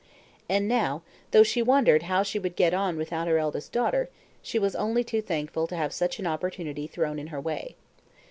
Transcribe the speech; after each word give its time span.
And 0.49 0.67
now, 0.67 1.03
though 1.29 1.43
she 1.43 1.61
wondered 1.61 2.01
how 2.01 2.23
she 2.23 2.39
would 2.39 2.55
get 2.55 2.73
on 2.73 2.97
without 2.97 3.27
her 3.27 3.37
eldest 3.37 3.71
daughter, 3.71 4.09
she 4.41 4.57
was 4.57 4.75
only 4.75 5.03
too 5.03 5.21
thankful 5.21 5.67
to 5.67 5.75
have 5.77 5.93
such 5.93 6.17
an 6.17 6.25
opportunity 6.25 6.87
thrown 6.87 7.19
in 7.19 7.27
her 7.27 7.39
way. 7.39 7.75